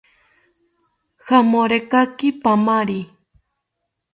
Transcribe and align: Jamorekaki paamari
Jamorekaki 1.27 2.27
paamari 2.43 2.99